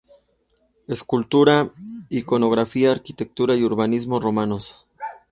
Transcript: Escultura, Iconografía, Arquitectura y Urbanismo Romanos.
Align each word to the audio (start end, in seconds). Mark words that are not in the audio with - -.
Escultura, 0.87 1.69
Iconografía, 2.09 2.91
Arquitectura 2.91 3.53
y 3.53 3.63
Urbanismo 3.63 4.19
Romanos. 4.19 4.87